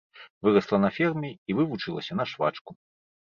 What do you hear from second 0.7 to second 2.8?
на ферме, і вывучылася на швачку.